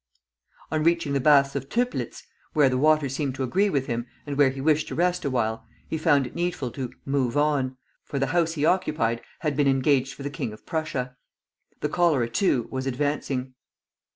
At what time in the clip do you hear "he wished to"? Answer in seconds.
4.49-4.95